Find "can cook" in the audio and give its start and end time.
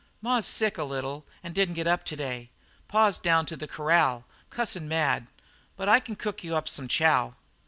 5.99-6.43